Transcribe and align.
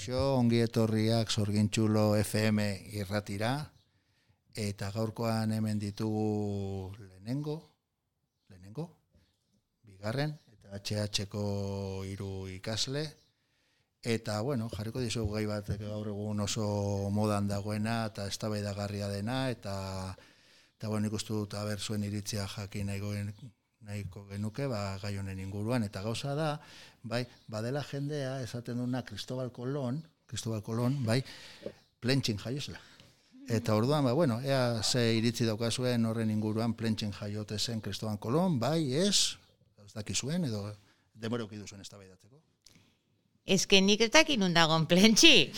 Kaixo, 0.00 0.20
ongi 0.40 0.62
etorriak 0.64 1.28
Sorgintxulo 1.28 2.14
FM 2.16 2.62
irratira, 2.96 3.50
eta 4.56 4.88
gaurkoan 4.94 5.52
hemen 5.52 5.76
ditugu 5.82 6.88
lehenengo, 6.96 7.56
lehenengo, 8.48 8.86
bigarren, 9.84 10.32
eta 10.54 10.80
HH-ko 10.80 11.44
hiru 12.08 12.48
ikasle, 12.48 13.04
eta, 14.00 14.40
bueno, 14.40 14.70
jarriko 14.72 15.04
dizugu 15.04 15.36
gai 15.36 15.44
bat 15.52 15.68
gaur 15.84 16.08
egun 16.14 16.40
oso 16.48 16.64
modan 17.12 17.52
dagoena, 17.52 18.06
eta 18.08 18.24
eztabaidagarria 18.32 19.12
dena, 19.12 19.50
eta, 19.52 19.76
eta 20.78 20.88
bueno, 20.88 21.12
ikustu 21.12 21.42
dut 21.42 21.60
haber 21.60 21.78
zuen 21.78 22.08
iritzia 22.08 22.48
jakin 22.56 22.88
nahi 22.88 23.04
nahiko 23.86 24.26
genuke 24.28 24.66
ba, 24.68 24.98
gai 25.02 25.16
honen 25.18 25.38
inguruan, 25.40 25.84
eta 25.86 26.02
gauza 26.02 26.34
da, 26.34 26.50
bai, 27.02 27.24
badela 27.48 27.82
jendea, 27.82 28.40
esaten 28.44 28.78
duna 28.78 29.04
Cristobal 29.04 29.52
Colón, 29.52 30.02
Cristobal 30.26 30.62
Colón, 30.62 31.04
bai, 31.04 31.22
plentxin 32.00 32.38
jaiozela. 32.38 32.80
Eta 33.50 33.74
orduan, 33.74 34.04
ba, 34.04 34.12
bueno, 34.12 34.40
ea 34.40 34.82
ze 34.82 35.14
iritzi 35.16 35.46
daukazuen 35.48 36.06
horren 36.06 36.30
inguruan 36.30 36.74
plentxin 36.78 37.12
jaiote 37.12 37.58
zen 37.58 37.80
Cristobal 37.80 38.18
Colón, 38.18 38.60
bai, 38.60 38.94
ez, 38.94 39.36
ez 39.84 39.92
dakizuen, 39.94 40.44
edo 40.44 40.68
demore 41.14 41.48
okidu 41.48 41.66
zuen 41.66 41.80
ez 41.80 41.90
da 41.90 41.98
baidatzeko. 41.98 42.38
Ez 43.44 43.66
que 43.66 43.80
nik 43.80 44.00
ez 44.04 44.10
dakin 44.14 44.42
undagon 44.46 44.86
plentxi. 44.86 45.50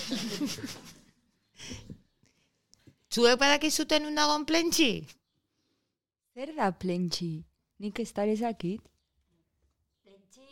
Zuek 3.12 3.38
badakizuten 3.38 4.06
undagon 4.09 4.46
plentxi? 4.48 4.92
Zer 6.32 6.54
da 6.57 6.70
plentxi? 6.73 7.51
Nik 7.83 7.99
ez 7.99 8.13
dara 8.15 8.30
ezakit. 8.30 8.79
Lentzi 10.07 10.45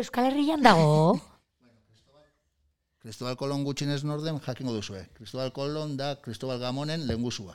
Euskal 0.00 0.24
Herrian 0.32 0.64
dago. 0.66 1.14
Cristobal 3.02 3.36
Colón 3.38 3.62
gutxinez 3.62 4.02
norden 4.02 4.40
jakingo 4.42 4.72
duzue. 4.74 5.02
Cristobal 5.14 5.52
Colón 5.54 5.96
da 5.96 6.08
Cristobal 6.24 6.58
Gamonen 6.58 7.06
lengusua. 7.06 7.54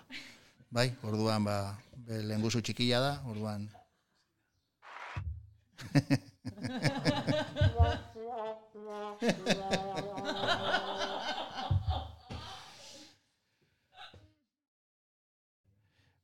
Bai, 0.71 0.95
orduan 1.03 1.43
ba, 1.43 1.79
be, 2.07 2.23
lengusu 2.23 2.61
txikilla 2.63 2.99
da, 3.03 3.11
orduan. 3.27 3.67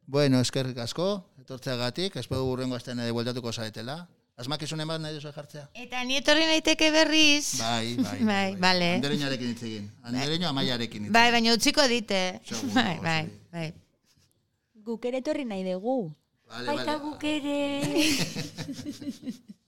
bueno, 0.08 0.40
eskerrik 0.40 0.78
asko, 0.88 1.26
etortzeagatik, 1.44 2.16
espero 2.24 2.46
burrengo 2.48 2.76
astean 2.80 3.00
ere 3.04 3.12
bueltatuko 3.16 3.52
zaetela. 3.54 3.98
Asmakizunen 4.42 4.88
bat 4.90 4.98
nahi 5.04 5.14
duzu 5.14 5.30
jartzea? 5.36 5.68
Eta 5.78 6.00
ni 6.10 6.16
etorri 6.18 6.48
naiteke 6.50 6.88
berriz. 6.96 7.60
Bai, 7.60 7.96
bai. 8.02 8.18
Bai, 8.26 8.56
bale. 8.64 8.88
Andereñarekin 8.98 9.52
hitz 9.54 9.62
egin. 9.70 9.92
Andereño 10.10 10.48
amaiarekin 10.50 11.06
hitz 11.06 11.14
Bai, 11.14 11.28
baina 11.36 11.54
utziko 11.54 11.86
dite. 11.92 12.22
Seguro, 12.50 12.74
Bai, 12.74 12.96
bai, 13.04 13.24
bai. 13.54 13.68
Guk 14.84 15.06
ere 15.06 15.22
etorri 15.22 15.46
nahi 15.46 15.64
dugu. 15.68 15.98
Vale, 16.50 16.66
Baita 16.72 16.98
vale. 16.98 17.04
guk 17.06 17.24
ere. 17.24 17.60